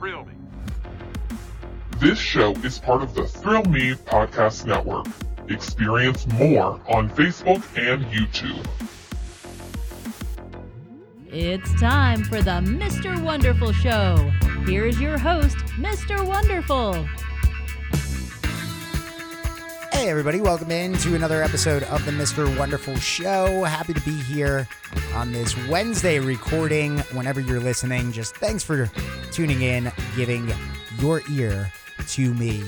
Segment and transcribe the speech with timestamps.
[0.00, 0.32] Thrill Me.
[1.98, 5.04] This show is part of the Thrill Me Podcast Network.
[5.50, 8.66] Experience more on Facebook and YouTube.
[11.28, 13.22] It's time for the Mr.
[13.22, 14.16] Wonderful Show.
[14.64, 16.26] Here's your host, Mr.
[16.26, 17.06] Wonderful.
[20.00, 22.58] Hey, everybody, welcome in to another episode of the Mr.
[22.58, 23.64] Wonderful Show.
[23.64, 24.66] Happy to be here
[25.12, 27.00] on this Wednesday recording.
[27.12, 28.90] Whenever you're listening, just thanks for
[29.30, 30.50] tuning in, giving
[31.00, 31.70] your ear
[32.08, 32.62] to me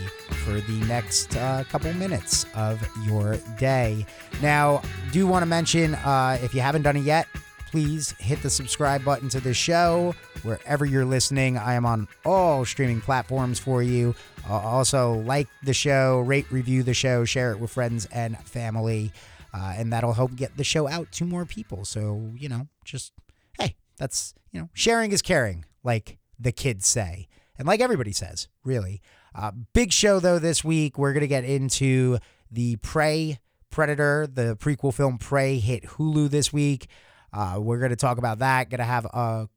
[0.44, 4.04] for the next uh, couple minutes of your day.
[4.42, 7.28] Now, do want to mention uh, if you haven't done it yet,
[7.70, 11.56] please hit the subscribe button to the show wherever you're listening.
[11.56, 14.14] I am on all streaming platforms for you.
[14.48, 19.12] Uh, also, like the show, rate, review the show, share it with friends and family,
[19.54, 21.84] uh, and that'll help get the show out to more people.
[21.84, 23.12] So, you know, just
[23.58, 28.48] hey, that's, you know, sharing is caring, like the kids say, and like everybody says,
[28.64, 29.00] really.
[29.34, 30.98] Uh, big show, though, this week.
[30.98, 32.18] We're going to get into
[32.50, 33.38] the Prey
[33.70, 36.88] Predator, the prequel film Prey hit Hulu this week.
[37.32, 38.68] Uh, we're going to talk about that.
[38.68, 39.48] Going to have a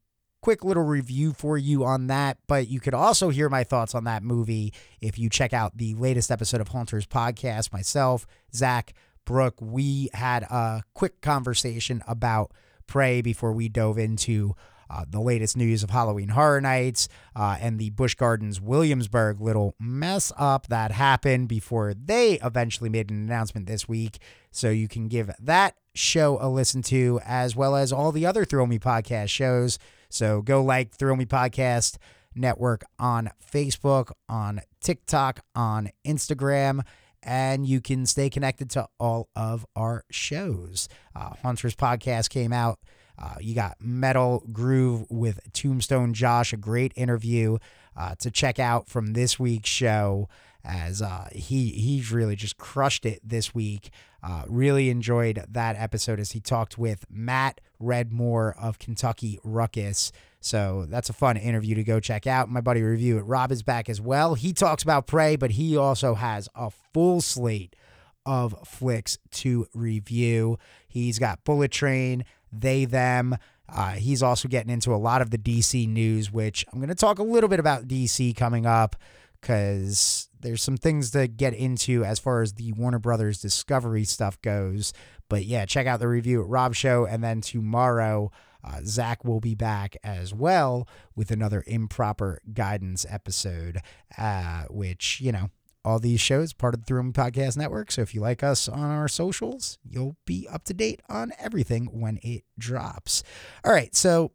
[0.46, 2.38] quick little review for you on that.
[2.46, 5.94] But you could also hear my thoughts on that movie if you check out the
[5.94, 7.72] latest episode of Haunters podcast.
[7.72, 8.92] Myself, Zach,
[9.24, 12.52] Brooke, we had a quick conversation about
[12.86, 14.54] Prey before we dove into
[14.88, 19.74] uh, the latest news of Halloween Horror Nights uh, and the Busch Gardens Williamsburg little
[19.80, 24.18] mess up that happened before they eventually made an announcement this week.
[24.52, 28.44] So you can give that show a listen to, as well as all the other
[28.44, 29.80] Thrill Me podcast shows.
[30.16, 31.98] So go like Thrill Me Podcast
[32.34, 36.82] Network on Facebook, on TikTok, on Instagram
[37.22, 40.88] and you can stay connected to all of our shows.
[41.14, 42.78] Uh, Haunters podcast came out
[43.18, 47.58] uh, you got Metal Groove with Tombstone Josh, a great interview
[47.96, 50.28] uh, to check out from this week's show.
[50.66, 53.90] As uh, he he's really just crushed it this week.
[54.22, 60.10] Uh, really enjoyed that episode as he talked with Matt Redmore of Kentucky Ruckus.
[60.40, 62.48] So that's a fun interview to go check out.
[62.48, 63.18] My buddy Review.
[63.20, 64.34] Rob is back as well.
[64.34, 67.76] He talks about Prey, but he also has a full slate
[68.24, 70.58] of flicks to review.
[70.88, 73.36] He's got Bullet Train, they, them.
[73.68, 76.94] Uh, he's also getting into a lot of the DC news, which I'm going to
[76.94, 78.96] talk a little bit about DC coming up
[79.40, 84.40] because there's some things to get into as far as the Warner Brothers Discovery stuff
[84.42, 84.92] goes.
[85.28, 87.04] But yeah, check out the review at Rob Show.
[87.04, 88.30] And then tomorrow,
[88.62, 90.86] uh, Zach will be back as well
[91.16, 93.80] with another improper guidance episode,
[94.16, 95.50] uh, which, you know,
[95.84, 97.90] all these shows part of the Me Podcast Network.
[97.90, 101.86] So if you like us on our socials, you'll be up to date on everything
[101.86, 103.24] when it drops.
[103.64, 104.30] All right, so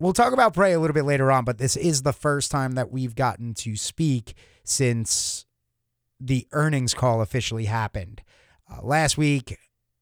[0.00, 2.72] we'll talk about Prey a little bit later on, but this is the first time
[2.72, 5.46] that we've gotten to speak since
[6.20, 8.22] the earnings call officially happened.
[8.70, 9.58] Uh, last week,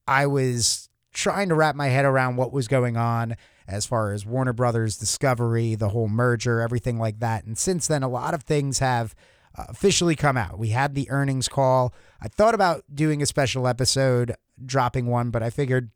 [0.07, 3.37] I was trying to wrap my head around what was going on
[3.69, 7.45] as far as Warner Brothers Discovery, the whole merger, everything like that.
[7.45, 9.15] And since then, a lot of things have
[9.57, 10.59] uh, officially come out.
[10.59, 11.95] We had the earnings call.
[12.21, 14.35] I thought about doing a special episode,
[14.65, 15.91] dropping one, but I figured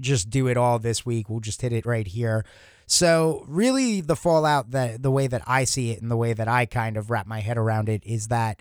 [0.00, 1.28] just do it all this week.
[1.28, 2.44] We'll just hit it right here.
[2.86, 6.48] So, really, the fallout that the way that I see it and the way that
[6.48, 8.60] I kind of wrap my head around it is that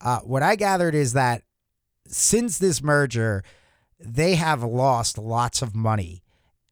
[0.00, 1.42] uh, what I gathered is that
[2.06, 3.44] since this merger,
[3.98, 6.22] they have lost lots of money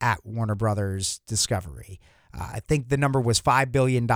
[0.00, 2.00] at Warner Brothers Discovery.
[2.32, 4.06] Uh, I think the number was $5 billion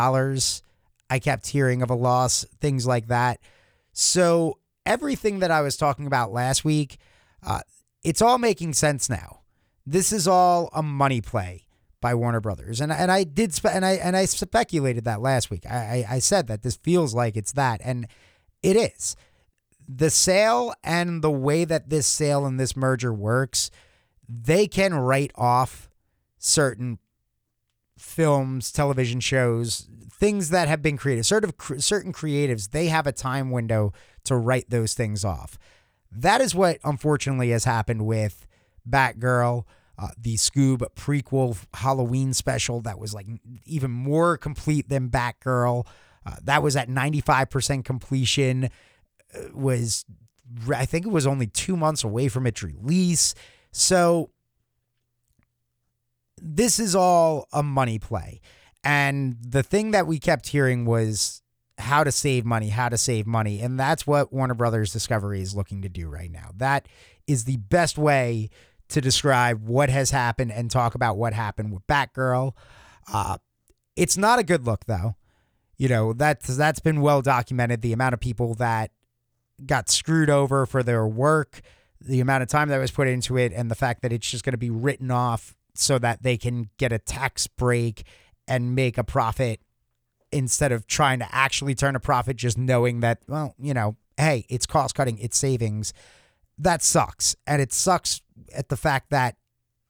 [1.10, 3.38] I kept hearing of a loss, things like that.
[3.92, 6.96] So everything that I was talking about last week,
[7.46, 7.60] uh,
[8.02, 9.40] it's all making sense now.
[9.84, 11.66] This is all a money play
[12.02, 15.50] by Warner Brothers, and and I did spe- and I and I speculated that last
[15.50, 15.64] week.
[15.64, 18.06] I, I I said that this feels like it's that, and
[18.62, 19.16] it is.
[19.88, 23.70] The sale and the way that this sale and this merger works,
[24.28, 25.88] they can write off
[26.38, 26.98] certain
[27.98, 31.24] films, television shows, things that have been created.
[31.24, 33.92] Certain certain creatives, they have a time window
[34.24, 35.58] to write those things off.
[36.10, 38.46] That is what unfortunately has happened with
[38.88, 39.64] Batgirl,
[40.02, 43.26] uh, the Scoob prequel Halloween special that was like
[43.64, 45.86] even more complete than Batgirl.
[46.26, 48.68] Uh, that was at 95% completion.
[49.32, 50.04] Uh, was
[50.74, 53.34] I think it was only two months away from its release.
[53.70, 54.30] So
[56.36, 58.40] this is all a money play.
[58.82, 61.42] And the thing that we kept hearing was
[61.78, 63.60] how to save money, how to save money.
[63.60, 66.50] And that's what Warner Brothers Discovery is looking to do right now.
[66.56, 66.88] That
[67.28, 68.50] is the best way
[68.92, 72.52] to describe what has happened and talk about what happened with Batgirl.
[73.12, 73.38] Uh,
[73.96, 75.16] it's not a good look, though.
[75.76, 78.92] You know, that's that's been well documented the amount of people that
[79.66, 81.60] got screwed over for their work,
[82.00, 84.44] the amount of time that was put into it and the fact that it's just
[84.44, 88.04] going to be written off so that they can get a tax break
[88.46, 89.60] and make a profit
[90.30, 94.44] instead of trying to actually turn a profit just knowing that well, you know, hey,
[94.48, 95.92] it's cost cutting, it's savings.
[96.58, 97.34] That sucks.
[97.46, 98.20] And it sucks
[98.54, 99.36] at the fact that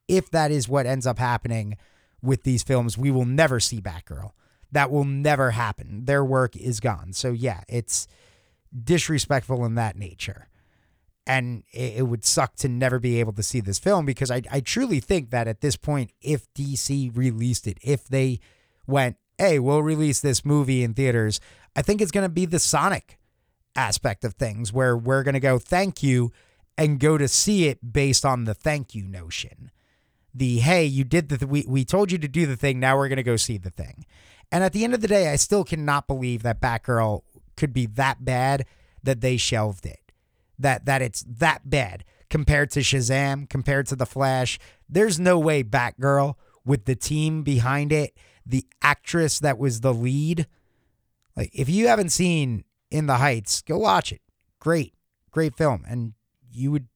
[0.08, 1.76] if that is what ends up happening
[2.22, 4.32] with these films, we will never see Batgirl.
[4.70, 6.04] That will never happen.
[6.04, 7.12] Their work is gone.
[7.12, 8.06] So yeah, it's
[8.84, 10.48] disrespectful in that nature.
[11.26, 14.42] And it, it would suck to never be able to see this film because I,
[14.50, 18.40] I truly think that at this point, if DC released it, if they
[18.86, 21.40] went, hey, we'll release this movie in theaters,
[21.76, 23.18] I think it's going to be the Sonic
[23.76, 26.32] aspect of things where we're going to go, thank you,
[26.76, 29.70] and go to see it based on the thank you notion.
[30.34, 32.80] The hey, you did the th- we we told you to do the thing.
[32.80, 34.06] Now we're gonna go see the thing.
[34.50, 37.22] And at the end of the day, I still cannot believe that Batgirl
[37.56, 38.66] could be that bad
[39.02, 40.12] that they shelved it.
[40.58, 44.58] That that it's that bad compared to Shazam, compared to the Flash.
[44.88, 46.34] There's no way Batgirl
[46.64, 48.16] with the team behind it,
[48.46, 50.46] the actress that was the lead.
[51.36, 54.22] Like if you haven't seen In the Heights, go watch it.
[54.60, 54.94] Great,
[55.30, 56.14] great film, and
[56.54, 56.88] you would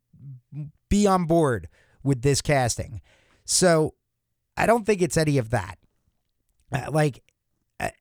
[0.88, 1.68] be on board
[2.02, 3.00] with this casting.
[3.44, 3.94] So
[4.56, 5.78] I don't think it's any of that.
[6.72, 7.22] Uh, like,
[7.78, 7.92] I,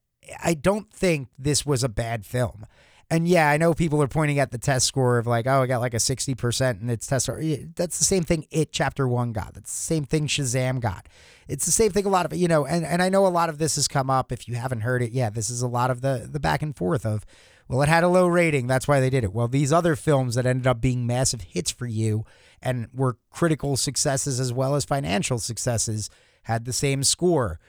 [0.44, 2.66] I don't think this was a bad film.
[3.10, 5.68] And yeah, I know people are pointing at the test score of like, oh, I
[5.68, 7.40] got like a 60% and it's test score.
[7.76, 9.54] That's the same thing It Chapter 1 got.
[9.54, 11.08] That's the same thing Shazam got.
[11.48, 13.50] It's the same thing a lot of, you know, and, and I know a lot
[13.50, 14.32] of this has come up.
[14.32, 16.76] If you haven't heard it, yeah, this is a lot of the, the back and
[16.76, 17.26] forth of,
[17.68, 18.68] well, it had a low rating.
[18.68, 19.34] That's why they did it.
[19.34, 22.26] Well, these other films that ended up being massive hits for you
[22.62, 26.10] and were critical successes as well as financial successes
[26.44, 27.60] had the same score.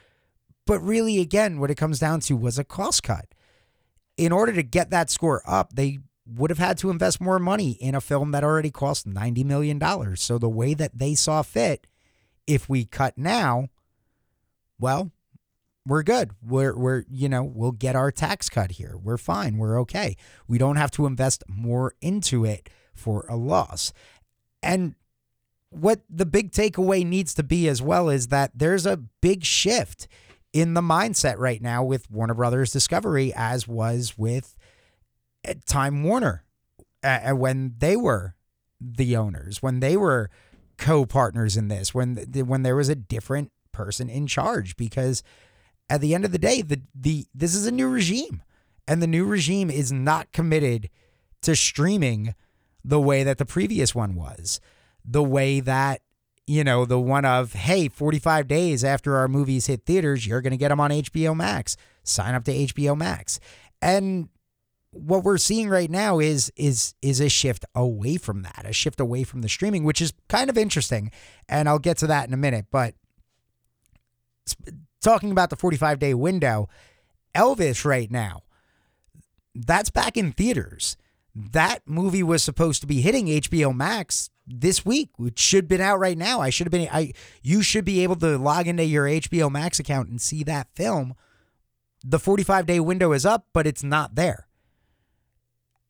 [0.67, 3.27] But really, again, what it comes down to was a cost cut.
[4.17, 7.73] In order to get that score up, they would have had to invest more money
[7.73, 10.17] in a film that already cost $90 million.
[10.17, 11.87] So the way that they saw fit,
[12.47, 13.69] if we cut now,
[14.79, 15.13] well,
[15.87, 16.33] we're good.
[16.43, 18.97] We're we're you know, we'll get our tax cut here.
[19.01, 19.57] We're fine.
[19.57, 20.17] We're okay.
[20.49, 23.93] We don't have to invest more into it for a loss.
[24.63, 24.95] And
[25.71, 30.09] what the big takeaway needs to be as well is that there's a big shift
[30.53, 34.57] in the mindset right now with Warner Brothers Discovery, as was with
[35.47, 36.45] uh, Time Warner
[37.03, 38.35] uh, when they were
[38.81, 40.31] the owners, when they were
[40.79, 44.77] co-partners in this, when when there was a different person in charge.
[44.77, 45.23] Because
[45.89, 48.43] at the end of the day, the the this is a new regime,
[48.89, 50.91] and the new regime is not committed
[51.43, 52.35] to streaming
[52.85, 54.61] the way that the previous one was,
[55.05, 56.03] the way that,
[56.47, 60.53] you know, the one of, hey, 45 days after our movies hit theaters, you're going
[60.53, 61.77] to get them on HBO Max.
[62.05, 63.41] Sign up to HBO Max.
[63.83, 64.29] And
[64.91, 69.01] what we're seeing right now is is is a shift away from that, a shift
[69.01, 71.11] away from the streaming, which is kind of interesting,
[71.49, 72.67] and I'll get to that in a minute.
[72.71, 72.95] But
[75.01, 76.69] talking about the 45 day window,
[77.35, 78.43] Elvis right now,
[79.55, 80.97] that's back in theaters
[81.37, 85.81] that movie was supposed to be hitting HBO Max this week, which should have been
[85.83, 86.41] out right now.
[86.41, 87.13] I should have been I
[87.43, 91.15] you should be able to log into your HBO Max account and see that film.
[92.03, 94.49] The 45 day window is up, but it's not there.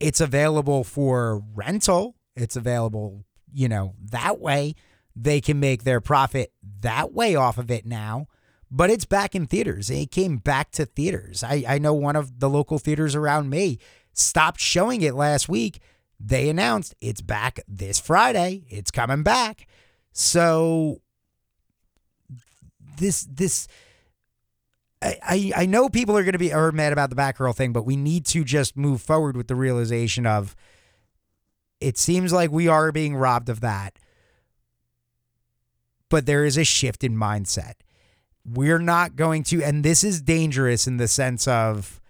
[0.01, 2.17] It's available for rental.
[2.35, 4.75] It's available, you know, that way
[5.15, 8.27] they can make their profit that way off of it now.
[8.71, 9.91] But it's back in theaters.
[9.91, 11.45] It came back to theaters.
[11.45, 13.79] I, I know one of the local theaters around me
[14.13, 15.81] stopped showing it last week.
[16.19, 18.65] They announced it's back this Friday.
[18.69, 19.69] It's coming back.
[20.13, 21.01] So
[22.99, 23.69] this this
[25.03, 27.85] I, I know people are going to be are mad about the Batgirl thing, but
[27.85, 30.57] we need to just move forward with the realization of
[31.81, 33.99] it seems like we are being robbed of that.
[36.09, 37.75] But there is a shift in mindset.
[38.49, 42.01] We're not going to, and this is dangerous in the sense of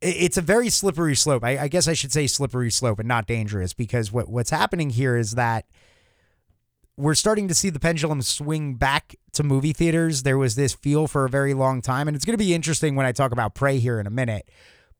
[0.00, 1.44] it's a very slippery slope.
[1.44, 4.90] I, I, guess I should say slippery slope and not dangerous because what what's happening
[4.90, 5.66] here is that
[6.96, 10.22] we're starting to see the pendulum swing back to movie theaters.
[10.22, 12.94] There was this feel for a very long time, and it's going to be interesting
[12.94, 14.48] when I talk about Prey here in a minute.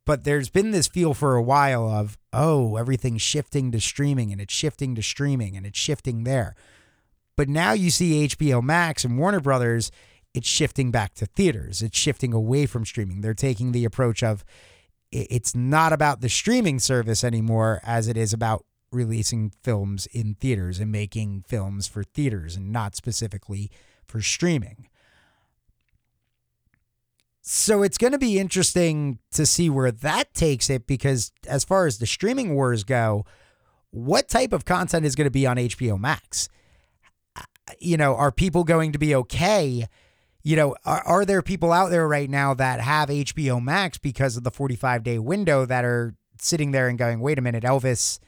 [0.07, 4.41] But there's been this feel for a while of oh everything's shifting to streaming and
[4.41, 6.55] it's shifting to streaming and it's shifting there.
[7.37, 9.91] But now you see HBO Max and Warner Brothers,
[10.35, 11.83] it's shifting back to theaters.
[11.83, 13.21] It's shifting away from streaming.
[13.21, 14.45] They're taking the approach of
[15.11, 20.81] it's not about the streaming service anymore as it is about releasing films in theaters
[20.81, 23.71] and making films for theaters and not specifically
[24.07, 24.89] for streaming.
[27.43, 31.87] So it's going to be interesting to see where that takes it because, as far
[31.87, 33.27] as the streaming wars go,
[33.91, 36.49] what type of content is going to be on HBO Max?
[37.79, 39.87] You know, are people going to be okay?
[40.43, 44.37] You know, are, are there people out there right now that have HBO Max because
[44.37, 48.19] of the 45 day window that are sitting there and going, wait a minute, Elvis,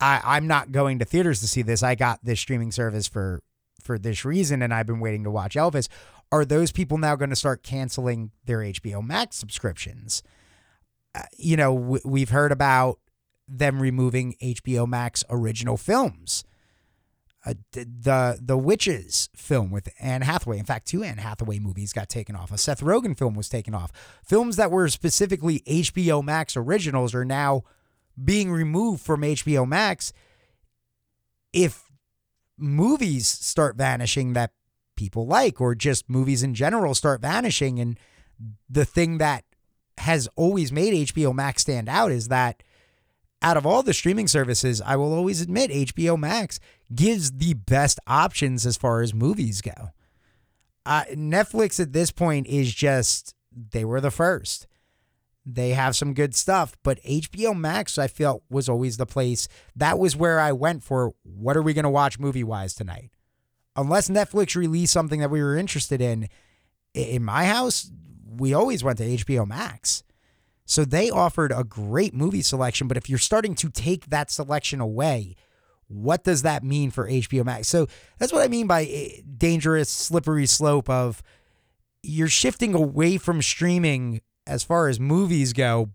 [0.00, 1.82] I, I'm not going to theaters to see this.
[1.82, 3.42] I got this streaming service for
[3.82, 5.88] for this reason and I've been waiting to watch Elvis
[6.30, 10.22] are those people now going to start canceling their HBO Max subscriptions?
[11.14, 12.98] Uh, you know, w- we've heard about
[13.46, 16.44] them removing HBO Max original films.
[17.48, 20.58] Uh, the the Witches film with Anne Hathaway.
[20.58, 22.52] In fact, two Anne Hathaway movies got taken off.
[22.52, 23.90] A Seth Rogen film was taken off.
[24.22, 27.62] Films that were specifically HBO Max originals are now
[28.22, 30.12] being removed from HBO Max.
[31.54, 31.90] If
[32.58, 34.52] movies start vanishing that
[34.94, 37.98] people like or just movies in general start vanishing and
[38.68, 39.44] the thing that
[39.96, 42.62] has always made HBO Max stand out is that
[43.42, 46.58] out of all the streaming services, I will always admit HBO Max
[46.94, 49.90] gives the best options as far as movies go.
[50.84, 54.66] Uh, Netflix at this point is just, they were the first.
[55.44, 59.48] They have some good stuff, but HBO Max, I felt, was always the place.
[59.76, 63.10] That was where I went for what are we going to watch movie wise tonight?
[63.78, 66.28] unless Netflix released something that we were interested in,
[66.92, 67.90] in my house,
[68.26, 70.02] we always went to HBO Max.
[70.68, 74.82] So they offered a great movie selection, but if you're starting to take that selection
[74.82, 75.34] away,
[75.86, 77.68] what does that mean for HBO Max?
[77.68, 77.86] So
[78.18, 81.22] that's what I mean by eh, dangerous, slippery slope of
[82.02, 85.88] you're shifting away from streaming as far as movies go,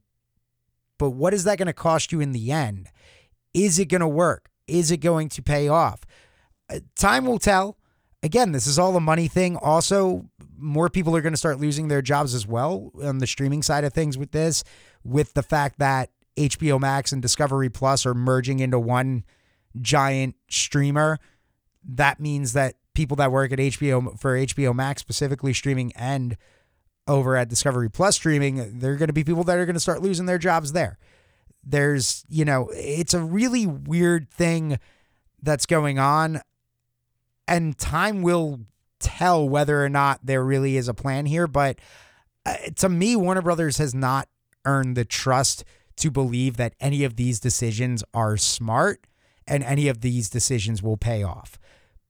[0.97, 2.89] but what is that going to cost you in the end?
[3.53, 4.49] Is it going to work?
[4.67, 6.01] Is it going to pay off?
[6.67, 7.77] Uh, time will tell.
[8.23, 9.55] Again, this is all a money thing.
[9.57, 10.25] Also,
[10.63, 13.83] more people are going to start losing their jobs as well on the streaming side
[13.83, 14.63] of things with this,
[15.03, 19.23] with the fact that HBO Max and Discovery Plus are merging into one
[19.81, 21.19] giant streamer.
[21.83, 26.37] That means that people that work at HBO for HBO Max specifically streaming and
[27.07, 30.01] over at Discovery Plus streaming, they're going to be people that are going to start
[30.01, 30.97] losing their jobs there.
[31.63, 34.79] There's, you know, it's a really weird thing
[35.41, 36.41] that's going on
[37.47, 38.61] and time will
[39.03, 41.47] tell whether or not there really is a plan here.
[41.47, 41.79] But
[42.45, 44.27] uh, to me, Warner Brothers has not
[44.65, 45.63] earned the trust
[45.97, 49.05] to believe that any of these decisions are smart
[49.45, 51.59] and any of these decisions will pay off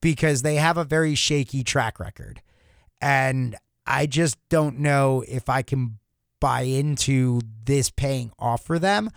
[0.01, 2.41] because they have a very shaky track record.
[3.01, 5.97] And I just don't know if I can
[6.39, 9.09] buy into this paying off for them.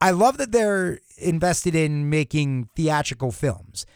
[0.00, 3.86] I love that they're invested in making theatrical films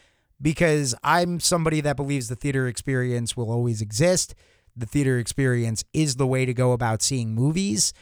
[0.41, 4.35] because I'm somebody that believes the theater experience will always exist.
[4.77, 7.93] The theater experience is the way to go about seeing movies.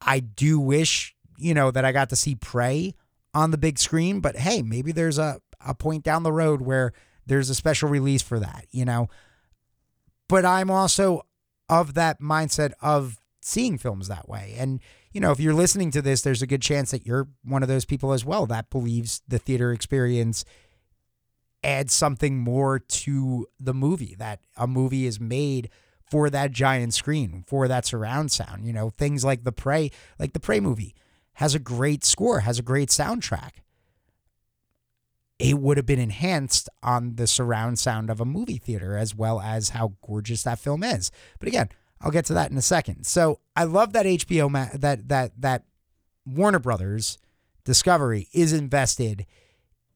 [0.00, 2.94] I do wish, you know, that I got to see Prey
[3.34, 6.92] on the big screen, but hey, maybe there's a, a point down the road where
[7.26, 9.08] there's a special release for that, you know.
[10.28, 11.22] But I'm also
[11.68, 14.54] of that mindset of seeing films that way.
[14.58, 14.80] And,
[15.12, 17.68] you know, if you're listening to this, there's a good chance that you're one of
[17.68, 20.44] those people as well that believes the theater experience
[21.64, 25.70] add something more to the movie that a movie is made
[26.10, 28.66] for that giant screen, for that surround sound.
[28.66, 30.94] You know, things like the Prey, like the Prey movie
[31.34, 33.52] has a great score, has a great soundtrack.
[35.38, 39.40] It would have been enhanced on the surround sound of a movie theater as well
[39.40, 41.10] as how gorgeous that film is.
[41.38, 41.68] But again,
[42.00, 43.06] I'll get to that in a second.
[43.06, 45.64] So I love that HBO that that that
[46.26, 47.18] Warner Brothers
[47.64, 49.24] Discovery is invested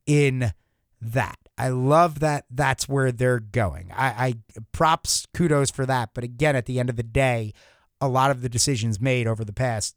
[0.07, 0.53] in
[1.01, 1.39] that.
[1.59, 3.91] I love that that's where they're going.
[3.95, 4.35] I, I
[4.73, 6.11] props kudos for that.
[6.15, 7.53] But again, at the end of the day,
[8.01, 9.95] a lot of the decisions made over the past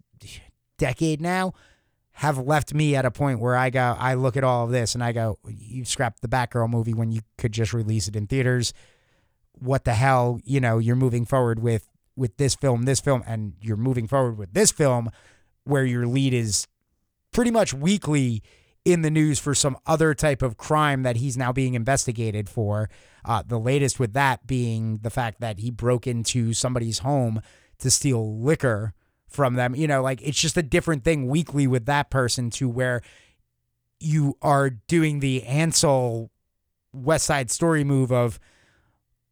[0.77, 1.53] decade now
[2.13, 4.93] have left me at a point where I go, I look at all of this
[4.93, 8.27] and I go, you scrapped the Batgirl movie when you could just release it in
[8.27, 8.73] theaters.
[9.53, 10.39] What the hell?
[10.43, 14.37] You know, you're moving forward with with this film, this film, and you're moving forward
[14.37, 15.09] with this film
[15.63, 16.67] where your lead is
[17.31, 18.43] pretty much weekly
[18.85, 22.89] in the news for some other type of crime that he's now being investigated for.
[23.25, 27.41] Uh, the latest with that being the fact that he broke into somebody's home
[27.79, 28.93] to steal liquor
[29.27, 29.75] from them.
[29.75, 33.01] You know, like it's just a different thing weekly with that person to where
[33.99, 36.31] you are doing the Ansel
[36.93, 38.39] West Side Story move of,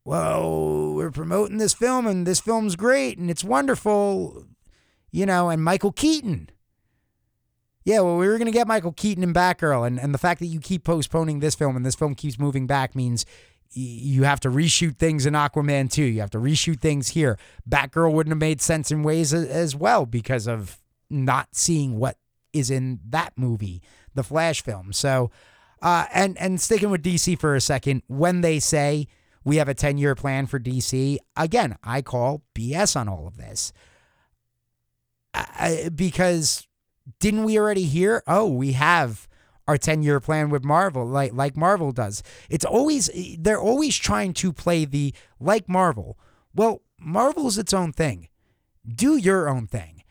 [0.03, 4.45] well, we're promoting this film and this film's great and it's wonderful,
[5.11, 6.49] you know, and Michael Keaton
[7.87, 10.41] yeah, well, we were going to get Michael Keaton and Batgirl, and, and the fact
[10.41, 13.25] that you keep postponing this film and this film keeps moving back means
[13.71, 16.03] you have to reshoot things in Aquaman 2.
[16.03, 17.39] You have to reshoot things here.
[17.69, 20.79] Batgirl wouldn't have made sense in ways as well because of
[21.09, 22.17] not seeing what
[22.51, 23.81] is in that movie,
[24.13, 24.91] the Flash film.
[24.91, 25.31] So,
[25.81, 29.07] uh, and and sticking with DC for a second, when they say
[29.45, 33.37] we have a 10 year plan for DC, again, I call BS on all of
[33.37, 33.71] this.
[35.33, 36.66] I, because
[37.19, 38.23] didn't we already hear?
[38.27, 39.27] Oh, we have
[39.67, 42.23] our 10 year plan with Marvel, like like Marvel does.
[42.49, 46.17] It's always they're always trying to play the like Marvel.
[46.55, 48.29] Well, Marvel's its own thing.
[48.87, 50.03] Do your own thing.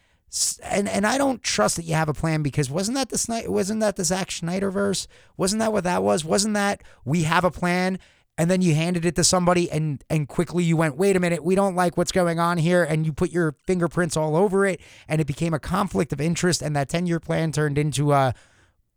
[0.62, 3.80] And and I don't trust that you have a plan because wasn't that the wasn't
[3.80, 5.08] that the Zack Snyder verse?
[5.36, 6.24] Wasn't that what that was?
[6.24, 7.98] Wasn't that we have a plan
[8.38, 11.42] and then you handed it to somebody and and quickly you went wait a minute
[11.42, 14.80] we don't like what's going on here and you put your fingerprints all over it
[15.08, 18.34] and it became a conflict of interest and that 10 year plan turned into a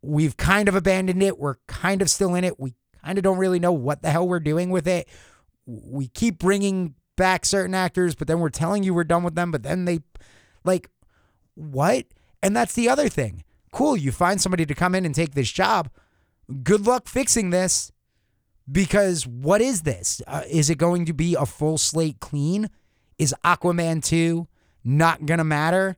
[0.01, 1.39] we've kind of abandoned it.
[1.39, 2.59] We're kind of still in it.
[2.59, 5.07] We kind of don't really know what the hell we're doing with it.
[5.65, 9.51] We keep bringing back certain actors, but then we're telling you we're done with them,
[9.51, 9.99] but then they
[10.63, 10.89] like
[11.55, 12.05] what?
[12.41, 13.43] And that's the other thing.
[13.71, 15.89] Cool, you find somebody to come in and take this job.
[16.63, 17.91] Good luck fixing this
[18.71, 20.21] because what is this?
[20.27, 22.69] Uh, is it going to be a full slate clean?
[23.17, 24.47] Is Aquaman 2
[24.83, 25.97] not going to matter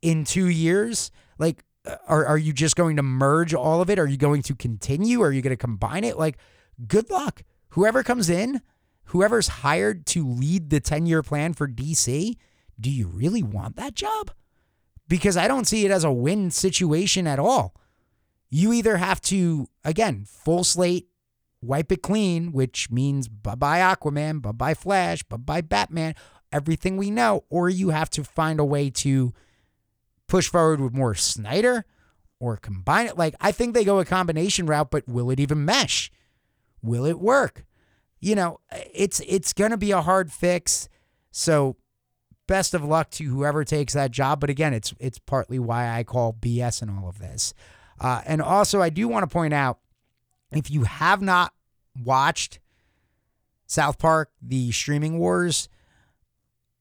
[0.00, 1.10] in 2 years?
[1.38, 1.64] Like
[2.06, 3.98] are are you just going to merge all of it?
[3.98, 5.22] Are you going to continue?
[5.22, 6.18] Are you going to combine it?
[6.18, 6.38] Like,
[6.86, 7.42] good luck.
[7.70, 8.60] Whoever comes in,
[9.06, 12.36] whoever's hired to lead the 10 year plan for DC,
[12.80, 14.30] do you really want that job?
[15.08, 17.74] Because I don't see it as a win situation at all.
[18.50, 21.08] You either have to, again, full slate,
[21.62, 26.14] wipe it clean, which means bye bye Aquaman, bye bye Flash, bye bye Batman,
[26.50, 29.32] everything we know, or you have to find a way to
[30.26, 31.84] push forward with more Snyder
[32.40, 33.16] or combine it.
[33.16, 36.10] Like, I think they go a combination route, but will it even mesh?
[36.82, 37.64] Will it work?
[38.20, 38.60] You know,
[38.92, 40.88] it's it's gonna be a hard fix.
[41.30, 41.76] So
[42.46, 44.40] best of luck to whoever takes that job.
[44.40, 47.54] But again, it's it's partly why I call BS in all of this.
[48.00, 49.78] Uh, and also, I do want to point out
[50.52, 51.52] if you have not
[52.02, 52.60] watched
[53.66, 55.68] South Park, the streaming wars,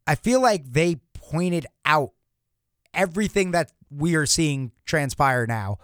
[0.06, 2.12] I feel like they pointed out
[2.94, 5.78] everything that we are seeing transpire now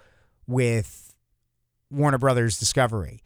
[0.46, 1.16] with
[1.90, 3.22] Warner Brothers Discovery.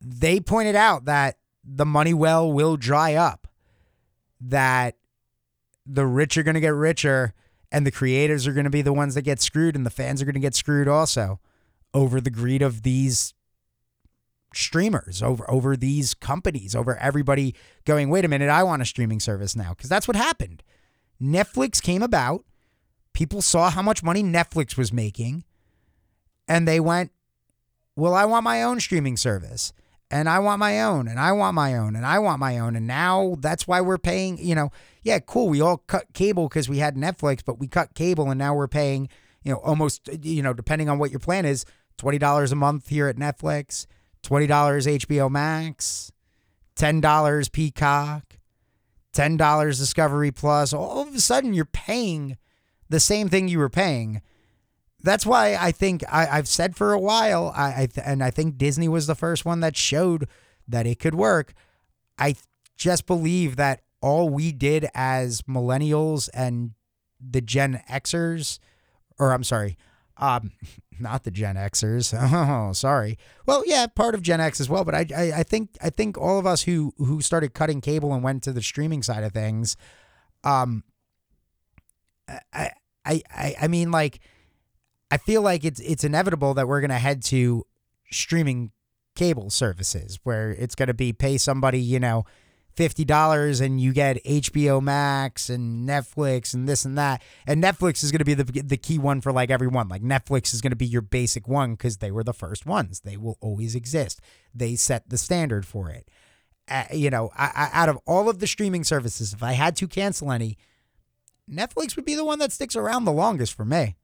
[0.00, 3.46] They pointed out that the money well will dry up,
[4.40, 4.96] that
[5.86, 7.32] the rich are going to get richer,
[7.70, 10.20] and the creators are going to be the ones that get screwed, and the fans
[10.20, 11.40] are going to get screwed also
[11.92, 13.34] over the greed of these
[14.56, 19.20] streamers over over these companies over everybody going wait a minute I want a streaming
[19.20, 20.62] service now because that's what happened
[21.20, 22.44] Netflix came about
[23.14, 25.44] people saw how much money Netflix was making
[26.46, 27.10] and they went,
[27.96, 29.72] Well, I want my own streaming service
[30.10, 32.76] and I want my own and I want my own and I want my own.
[32.76, 34.70] And now that's why we're paying, you know,
[35.02, 35.48] yeah, cool.
[35.48, 38.68] We all cut cable because we had Netflix, but we cut cable and now we're
[38.68, 39.08] paying,
[39.42, 41.64] you know, almost, you know, depending on what your plan is,
[41.98, 43.86] $20 a month here at Netflix,
[44.24, 46.10] $20 HBO Max,
[46.76, 48.38] $10 Peacock,
[49.14, 50.72] $10 Discovery Plus.
[50.72, 52.36] All of a sudden you're paying
[52.88, 54.22] the same thing you were paying.
[55.02, 58.56] That's why I think I, have said for a while, I, I and I think
[58.56, 60.26] Disney was the first one that showed
[60.66, 61.52] that it could work.
[62.18, 62.36] I
[62.76, 66.72] just believe that all we did as millennials and
[67.20, 68.58] the Gen Xers,
[69.18, 69.76] or I'm sorry,
[70.16, 70.52] um,
[71.00, 72.14] not the Gen Xers.
[72.68, 73.18] Oh, sorry.
[73.46, 74.84] Well, yeah, part of Gen X as well.
[74.84, 78.12] But I, I, I think, I think all of us who who started cutting cable
[78.12, 79.76] and went to the streaming side of things,
[80.42, 80.84] um,
[82.28, 82.70] I,
[83.04, 84.20] I, I, I mean, like,
[85.10, 87.64] I feel like it's it's inevitable that we're gonna head to
[88.10, 88.72] streaming
[89.14, 92.24] cable services where it's gonna be pay somebody, you know,
[92.74, 97.22] fifty dollars and you get HBO Max and Netflix and this and that.
[97.46, 99.88] And Netflix is gonna be the the key one for like everyone.
[99.88, 103.00] Like Netflix is gonna be your basic one because they were the first ones.
[103.00, 104.20] They will always exist.
[104.54, 106.08] They set the standard for it.
[106.68, 109.76] Uh, you know, I, I, out of all of the streaming services, if I had
[109.76, 110.56] to cancel any,
[111.50, 113.96] Netflix would be the one that sticks around the longest for me.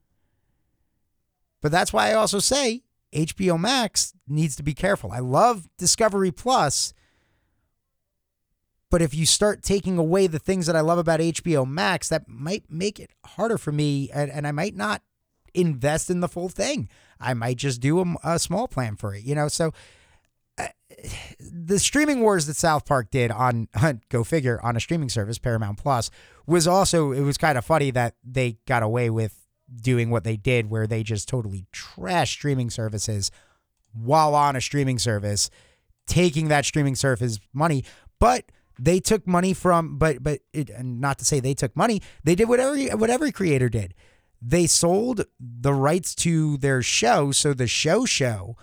[1.63, 2.83] But that's why I also say
[3.15, 5.13] HBO Max needs to be careful.
[5.13, 6.93] I love Discovery Plus,
[8.91, 12.29] but if you start taking away the things that I love about HBO Max, that
[12.29, 15.03] might make it harder for me, and, and I might not
[15.55, 16.89] invest in the full thing.
[17.21, 19.49] I might just do a, a small plan for it, you know.
[19.49, 19.73] So
[20.59, 20.69] uh,
[21.39, 25.39] the streaming wars that South Park did on, on go figure on a streaming service
[25.39, 26.11] Paramount Plus
[26.47, 29.47] was also it was kind of funny that they got away with
[29.81, 33.31] doing what they did where they just totally trash streaming services
[33.93, 35.49] while on a streaming service
[36.07, 37.85] taking that streaming service money,
[38.19, 38.51] but
[38.83, 42.35] they took money from but but it, and not to say they took money, they
[42.35, 43.95] did whatever what every creator did.
[44.43, 48.57] They sold the rights to their show, so the show show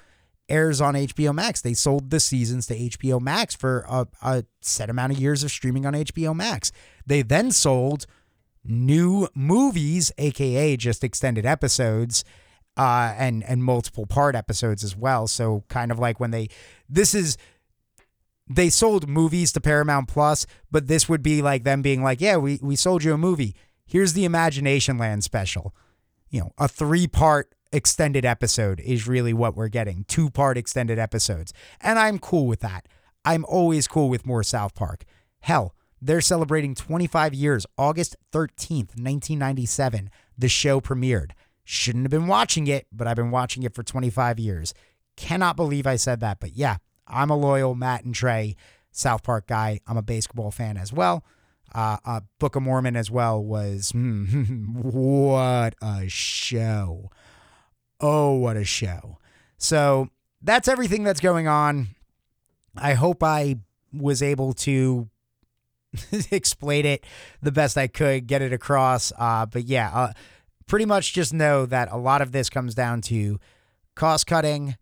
[0.49, 1.61] airs on HBO Max.
[1.61, 5.51] They sold the seasons to HBO Max for a, a set amount of years of
[5.51, 6.71] streaming on HBO Max.
[7.05, 8.07] They then sold
[8.63, 12.23] new movies, aka just extended episodes,
[12.75, 15.27] uh, and and multiple part episodes as well.
[15.27, 16.47] So kind of like when they
[16.89, 17.37] this is
[18.49, 22.37] they sold movies to Paramount Plus, but this would be like them being like, yeah,
[22.37, 23.55] we we sold you a movie.
[23.85, 25.73] Here's the Imagination Land special.
[26.29, 30.05] You know, a three part extended episode is really what we're getting.
[30.07, 31.53] Two part extended episodes.
[31.81, 32.87] And I'm cool with that.
[33.25, 35.03] I'm always cool with more South Park.
[35.41, 40.09] Hell, they're celebrating 25 years, August 13th, 1997.
[40.37, 41.31] The show premiered.
[41.63, 44.73] Shouldn't have been watching it, but I've been watching it for 25 years.
[45.17, 48.55] Cannot believe I said that, but yeah, I'm a loyal Matt and Trey
[48.91, 49.79] South Park guy.
[49.87, 51.23] I'm a BASEketball fan as well.
[51.73, 57.11] Uh, uh, Book of Mormon as well was hmm, what a show.
[57.99, 59.17] Oh, what a show.
[59.57, 60.09] So
[60.41, 61.89] that's everything that's going on.
[62.75, 63.57] I hope I
[63.91, 65.09] was able to
[66.31, 67.05] explain it
[67.41, 69.11] the best I could, get it across.
[69.17, 70.13] Uh, but yeah, uh,
[70.67, 73.39] pretty much just know that a lot of this comes down to
[73.95, 74.75] cost cutting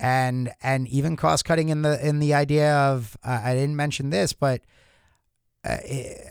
[0.00, 4.10] and and even cost cutting in the in the idea of uh, I didn't mention
[4.10, 4.62] this, but
[5.64, 5.78] uh,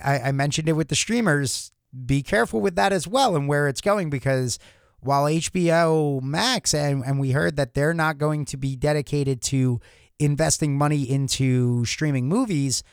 [0.04, 1.72] I, I mentioned it with the streamers.
[2.06, 4.58] Be careful with that as well and where it's going because
[5.00, 9.80] while HBO Max and and we heard that they're not going to be dedicated to
[10.20, 12.84] investing money into streaming movies,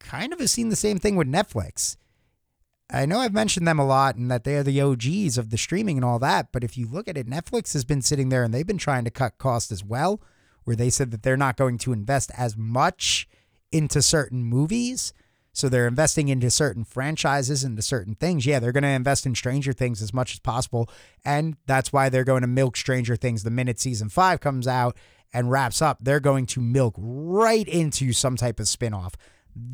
[0.00, 1.96] kind of has seen the same thing with Netflix.
[2.90, 5.58] I know I've mentioned them a lot and that they are the OGs of the
[5.58, 8.42] streaming and all that, but if you look at it, Netflix has been sitting there
[8.42, 10.22] and they've been trying to cut costs as well,
[10.64, 13.28] where they said that they're not going to invest as much
[13.70, 15.12] into certain movies.
[15.52, 18.46] So they're investing into certain franchises, into certain things.
[18.46, 20.88] Yeah, they're going to invest in Stranger Things as much as possible.
[21.24, 24.96] And that's why they're going to milk Stranger Things the minute season five comes out
[25.32, 25.98] and wraps up.
[26.00, 29.14] They're going to milk right into some type of spinoff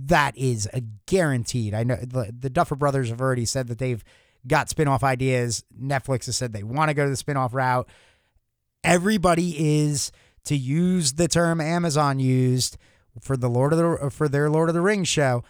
[0.07, 1.75] that is a guaranteed.
[1.75, 4.05] I know the, the Duffer Brothers have already said that they've
[4.47, 5.65] got spinoff ideas.
[5.79, 7.89] Netflix has said they want to go to the spinoff route.
[8.83, 10.13] Everybody is
[10.45, 12.77] to use the term Amazon used
[13.21, 15.43] for the Lord of the for their Lord of the Rings show.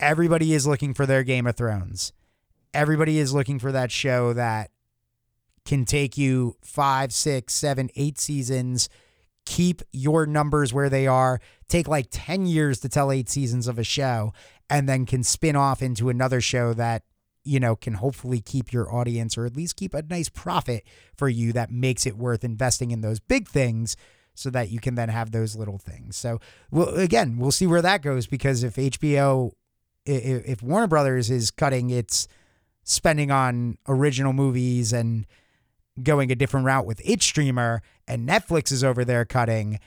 [0.00, 2.12] Everybody is looking for their Game of Thrones.
[2.72, 4.70] Everybody is looking for that show that
[5.64, 8.88] can take you five, six, seven, eight seasons
[9.48, 13.78] keep your numbers where they are, take like 10 years to tell eight seasons of
[13.78, 14.30] a show,
[14.68, 17.02] and then can spin off into another show that,
[17.44, 20.84] you know, can hopefully keep your audience or at least keep a nice profit
[21.16, 23.96] for you that makes it worth investing in those big things
[24.34, 26.14] so that you can then have those little things.
[26.14, 29.52] So, well, again, we'll see where that goes because if HBO,
[30.04, 32.28] if Warner Brothers is cutting its
[32.84, 35.26] spending on original movies and
[36.02, 39.78] going a different route with its streamer and Netflix is over there cutting.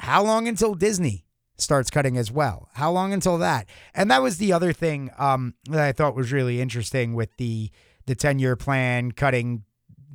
[0.00, 1.24] How long until Disney
[1.58, 2.68] starts cutting as well?
[2.74, 3.66] How long until that?
[3.94, 7.70] And that was the other thing um, that I thought was really interesting with the
[8.06, 9.64] the 10 year plan cutting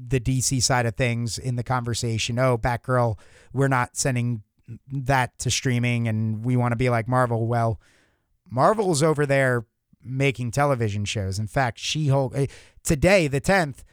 [0.07, 2.39] the DC side of things in the conversation.
[2.39, 3.19] Oh, Batgirl,
[3.53, 4.43] we're not sending
[4.91, 7.47] that to streaming and we want to be like Marvel.
[7.47, 7.79] Well,
[8.49, 9.65] Marvel's over there
[10.03, 11.37] making television shows.
[11.37, 12.47] In fact, She Hulk, eh,
[12.83, 13.83] today, the 10th,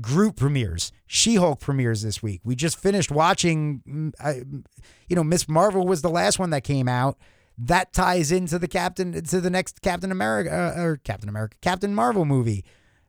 [0.00, 0.92] group premieres.
[1.06, 2.40] She Hulk premieres this week.
[2.44, 4.64] We just finished watching, mm,
[5.08, 7.18] you know, Miss Marvel was the last one that came out.
[7.56, 11.94] That ties into the Captain, to the next Captain America, uh, or Captain America, Captain
[11.94, 12.64] Marvel movie,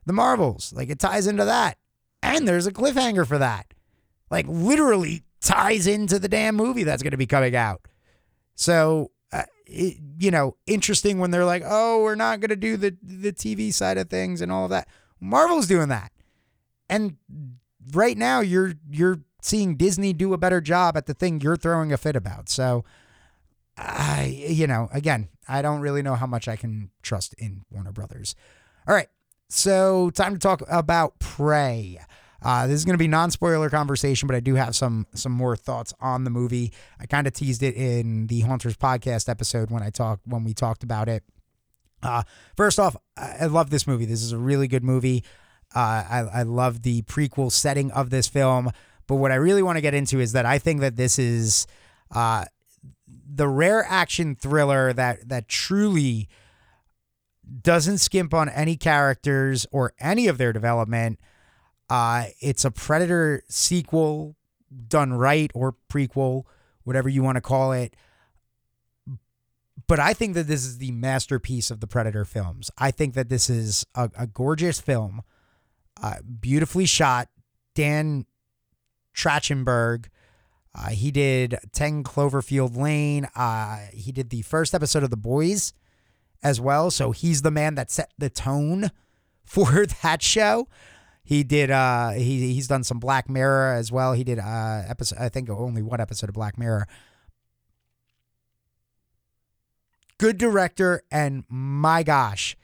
[0.06, 0.72] The Marvels.
[0.72, 1.78] Like it ties into that.
[2.22, 3.72] And there's a cliffhanger for that.
[4.30, 7.82] Like literally ties into the damn movie that's going to be coming out.
[8.54, 12.76] So, uh, it, you know, interesting when they're like, oh, we're not going to do
[12.76, 14.88] the, the TV side of things and all of that.
[15.20, 16.12] Marvel's doing that.
[16.90, 17.16] And
[17.94, 21.92] right now you're you're seeing Disney do a better job at the thing you're throwing
[21.92, 22.50] a fit about.
[22.50, 22.84] So
[23.78, 27.92] I you know, again, I don't really know how much I can trust in Warner
[27.92, 28.34] Brothers.
[28.86, 29.08] All right.
[29.48, 31.98] So time to talk about Prey.
[32.42, 35.56] Uh, this is going to be non-spoiler conversation, but I do have some some more
[35.56, 36.72] thoughts on the movie.
[36.98, 40.54] I kind of teased it in the Haunters podcast episode when I talked when we
[40.54, 41.22] talked about it.
[42.02, 42.22] Uh,
[42.56, 44.06] first off, I love this movie.
[44.06, 45.22] This is a really good movie.
[45.74, 48.70] Uh, I, I love the prequel setting of this film.
[49.06, 51.66] But what I really want to get into is that I think that this is
[52.14, 52.44] uh,
[53.06, 56.28] the rare action thriller that that truly
[57.62, 61.18] doesn't skimp on any characters or any of their development.
[61.88, 64.36] Uh, it's a Predator sequel
[64.86, 66.44] done right or prequel
[66.84, 67.94] whatever you want to call it.
[69.88, 72.70] But I think that this is the masterpiece of the Predator films.
[72.78, 75.22] I think that this is a, a gorgeous film,
[76.02, 77.28] uh, beautifully shot.
[77.74, 78.26] Dan
[79.14, 80.06] Trachtenberg,
[80.74, 83.26] uh, he did 10 Cloverfield Lane.
[83.34, 85.72] Uh, he did the first episode of The Boys
[86.42, 86.90] as well.
[86.90, 88.90] So he's the man that set the tone
[89.44, 90.68] for that show.
[91.22, 91.70] He did.
[91.70, 94.14] Uh, he he's done some Black Mirror as well.
[94.14, 95.18] He did uh episode.
[95.20, 96.88] I think only one episode of Black Mirror.
[100.18, 102.56] Good director, and my gosh,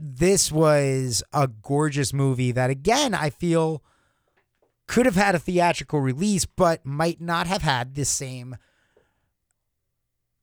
[0.00, 2.52] this was a gorgeous movie.
[2.52, 3.82] That again, I feel
[4.86, 8.56] could have had a theatrical release, but might not have had the same.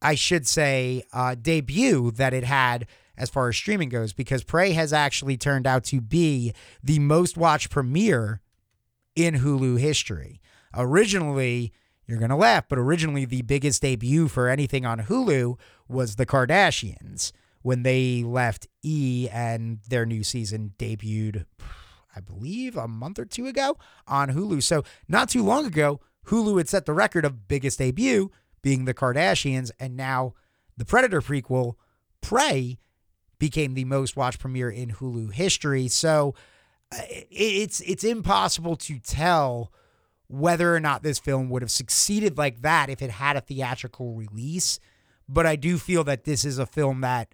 [0.02, 4.72] I should say, uh, debut that it had as far as streaming goes because Prey
[4.72, 8.42] has actually turned out to be the most watched premiere
[9.16, 10.42] in Hulu history.
[10.74, 11.72] Originally,
[12.08, 16.26] you're going to laugh, but originally the biggest debut for anything on Hulu was The
[16.26, 21.46] Kardashians when they left E and their new season debuted,
[22.16, 24.64] I believe, a month or two ago on Hulu.
[24.64, 28.94] So, not too long ago, Hulu had set the record of biggest debut being The
[28.94, 30.34] Kardashians, and now
[30.78, 31.76] the Predator prequel,
[32.22, 32.78] Prey,
[33.40, 35.88] became the most watched premiere in Hulu history.
[35.88, 36.36] So
[36.92, 39.72] uh, it's it's impossible to tell
[40.28, 44.14] whether or not this film would have succeeded like that if it had a theatrical
[44.14, 44.80] release.
[45.28, 47.34] But I do feel that this is a film that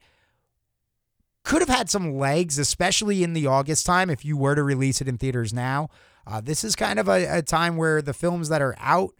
[1.47, 4.99] could have had some legs, especially in the August time if you were to release
[4.99, 5.89] it in theaters now.
[6.27, 9.11] Uh, this is kind of a, a time where the films that are out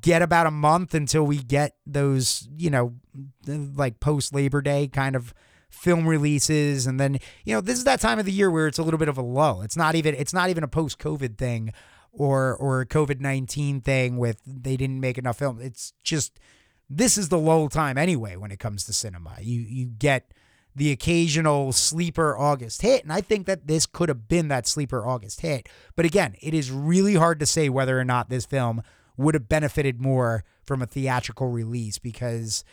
[0.00, 2.94] get about a month until we get those, you know,
[3.44, 5.34] like post Labor Day kind of
[5.70, 6.86] film releases.
[6.86, 8.98] And then you know this is that time of the year where it's a little
[8.98, 9.62] bit of a lull.
[9.62, 11.72] It's not even it's not even a post covid thing
[12.12, 15.60] or or a covid-19 thing with they didn't make enough film.
[15.60, 16.38] It's just
[16.88, 19.36] this is the lull time anyway when it comes to cinema.
[19.40, 20.32] You you get
[20.74, 25.06] the occasional sleeper august hit and i think that this could have been that sleeper
[25.06, 28.82] august hit but again it is really hard to say whether or not this film
[29.16, 32.64] would have benefited more from a theatrical release because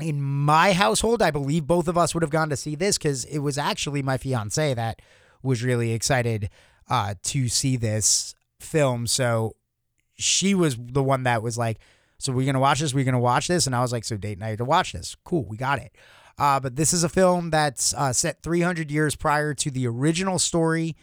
[0.00, 3.24] in my household, I believe both of us would have gone to see this because
[3.24, 5.02] it was actually my fiance that
[5.42, 6.50] was really excited
[6.88, 9.06] uh, to see this film.
[9.06, 9.56] So
[10.14, 11.78] she was the one that was like,
[12.18, 12.94] "So we're gonna watch this.
[12.94, 15.16] We're gonna watch this." And I was like, "So date night to watch this.
[15.24, 15.92] Cool, we got it."
[16.38, 20.38] Uh, but this is a film that's uh, set 300 years prior to the original
[20.38, 20.96] story.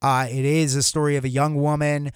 [0.00, 2.10] Uh, it is a story of a young woman,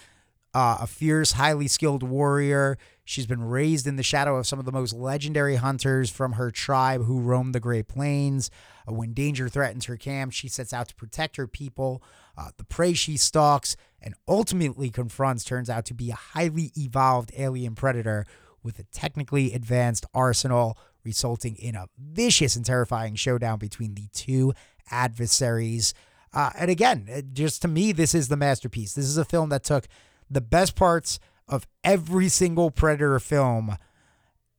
[0.53, 2.77] uh, a fierce, highly skilled warrior
[3.09, 6.51] She's been raised in the shadow of some of the most legendary hunters from her
[6.51, 8.51] tribe who roam the Great Plains.
[8.87, 12.03] Uh, when danger threatens her camp, she sets out to protect her people.
[12.37, 17.31] Uh, the prey she stalks and ultimately confronts turns out to be a highly evolved
[17.39, 18.27] alien predator
[18.65, 20.77] with a technically advanced arsenal,
[21.07, 24.53] resulting in a vicious and terrifying showdown between the two
[24.91, 25.95] adversaries.
[26.35, 28.93] Uh, and again, just to me, this is the masterpiece.
[28.95, 29.87] This is a film that took
[30.29, 33.77] the best parts of every single Predator film,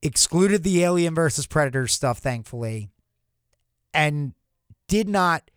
[0.02, 2.90] excluded the Alien versus Predator stuff, thankfully,
[3.94, 4.34] and
[4.88, 5.52] did not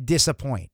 [0.00, 0.70] disappoint.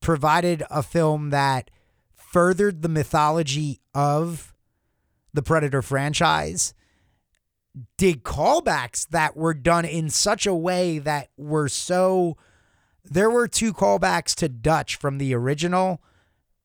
[0.00, 1.70] Provided a film that
[2.14, 4.54] furthered the mythology of
[5.34, 6.72] the Predator franchise,
[7.96, 12.36] did callbacks that were done in such a way that were so.
[13.04, 16.02] There were two callbacks to Dutch from the original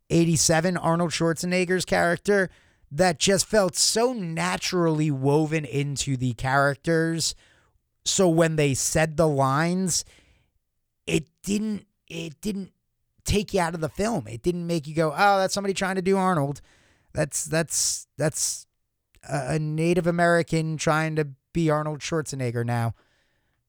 [0.10, 2.50] 87 Arnold Schwarzenegger's character
[2.92, 7.36] that just felt so naturally woven into the characters.
[8.04, 10.06] So when they said the lines,
[11.08, 12.72] it didn't it didn't
[13.24, 14.28] take you out of the film.
[14.28, 16.62] It didn't make you go, "Oh, that's somebody trying to do Arnold."
[17.14, 18.68] That's that's that's
[19.28, 22.94] a Native American trying to be Arnold Schwarzenegger now.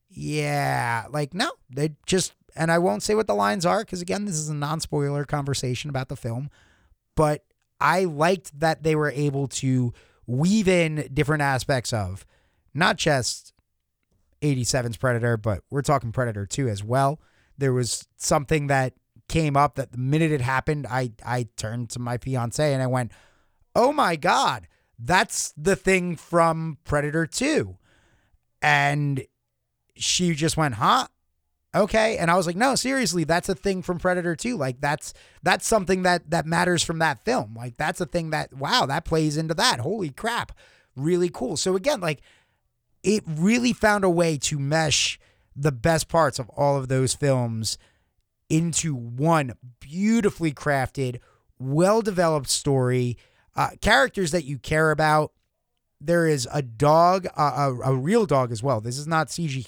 [0.08, 4.24] Yeah, like no, they just and I won't say what the lines are because again,
[4.24, 6.50] this is a non-spoiler conversation about the film,
[7.14, 7.44] but
[7.80, 9.92] I liked that they were able to
[10.26, 12.26] weave in different aspects of
[12.74, 13.52] not just
[14.42, 17.20] 87's Predator, but we're talking Predator 2 as well.
[17.58, 18.94] There was something that
[19.28, 22.86] came up that the minute it happened, I I turned to my fiance and I
[22.86, 23.12] went,
[23.74, 27.76] "Oh my god, that's the thing from Predator 2."
[28.62, 29.24] And
[29.94, 31.08] she just went, "Huh?"
[31.76, 32.16] okay.
[32.16, 35.66] And i was like no seriously that's a thing from predator 2 like that's that's
[35.66, 37.54] something that that matters from that film.
[37.54, 39.80] Like that's a thing that wow that plays into that.
[39.80, 40.52] Holy crap.
[40.96, 41.56] Really cool.
[41.56, 42.22] So again like
[43.02, 45.20] it really found a way to mesh
[45.54, 47.78] the best parts of all of those films
[48.48, 51.20] into one beautifully crafted
[51.58, 53.16] well developed story
[53.56, 55.32] Uh, characters that you care about.
[55.98, 58.82] There is a dog, uh, a, a real dog as well.
[58.82, 59.66] This is not CG.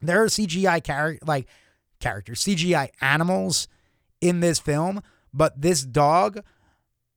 [0.00, 1.46] There are CGI character like
[2.00, 3.68] characters, CGI animals
[4.22, 6.40] in this film, but this dog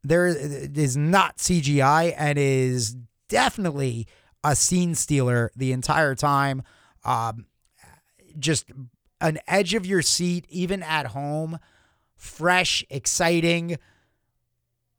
[0.03, 2.95] there is not CGI and is
[3.29, 4.07] definitely
[4.43, 6.63] a scene stealer the entire time.
[7.03, 7.45] Um,
[8.39, 8.71] just
[9.19, 11.59] an edge of your seat, even at home,
[12.15, 13.77] fresh, exciting.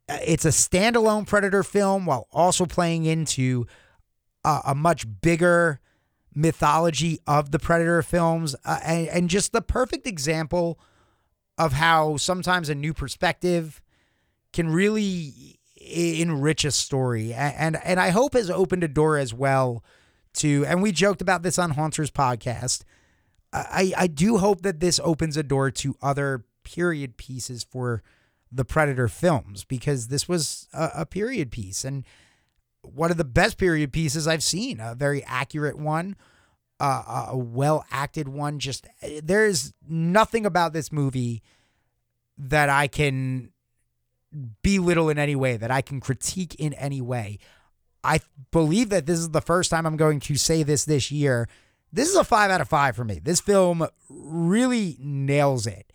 [0.09, 3.65] It's a standalone Predator film while also playing into
[4.43, 5.79] a, a much bigger
[6.35, 10.79] mythology of the Predator films, uh, and, and just the perfect example
[11.57, 13.81] of how sometimes a new perspective
[14.51, 19.83] can really enrich a story and and I hope has opened a door as well
[20.35, 22.83] to and we joked about this on Haunters podcast.
[23.51, 28.01] I I do hope that this opens a door to other period pieces for
[28.53, 32.05] the Predator films because this was a, a period piece and
[32.81, 36.15] one of the best period pieces I've seen, a very accurate one,
[36.79, 38.59] uh, a well acted one.
[38.59, 38.87] Just
[39.23, 41.41] there's nothing about this movie
[42.37, 43.51] that I can
[44.61, 47.39] belittle in any way, that I can critique in any way.
[48.03, 48.19] I
[48.51, 51.47] believe that this is the first time I'm going to say this this year.
[51.91, 53.19] This is a five out of five for me.
[53.23, 55.92] This film really nails it.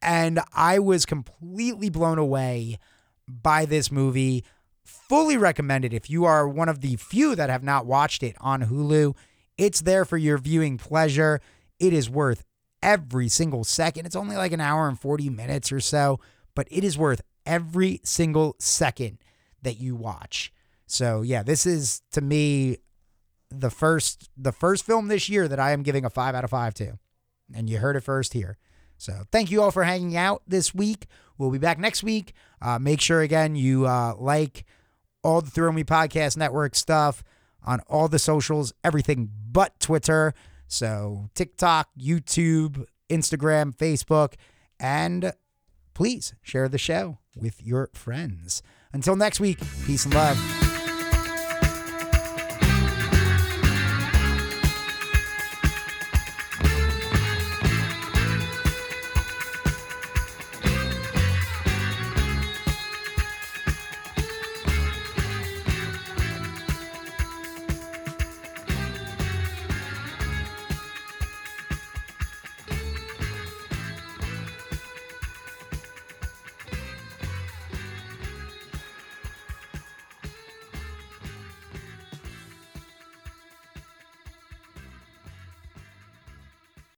[0.00, 2.78] And I was completely blown away
[3.26, 4.44] by this movie.
[4.84, 8.62] Fully recommended if you are one of the few that have not watched it on
[8.64, 9.14] Hulu.
[9.56, 11.40] It's there for your viewing pleasure.
[11.78, 12.44] It is worth
[12.82, 14.06] every single second.
[14.06, 16.20] It's only like an hour and 40 minutes or so,
[16.54, 19.18] but it is worth every single second
[19.62, 20.52] that you watch.
[20.86, 22.78] So yeah, this is to me
[23.50, 26.50] the first the first film this year that I am giving a 5 out of
[26.50, 26.98] 5 to.
[27.54, 28.58] And you heard it first here.
[28.98, 31.06] So thank you all for hanging out this week.
[31.38, 32.34] We'll be back next week.
[32.60, 34.64] Uh, make sure again you uh, like
[35.22, 37.22] all the Thrill Me Podcast Network stuff
[37.64, 40.34] on all the socials, everything but Twitter.
[40.66, 44.34] So TikTok, YouTube, Instagram, Facebook,
[44.78, 45.32] and
[45.94, 48.62] please share the show with your friends.
[48.92, 50.67] Until next week, peace and love.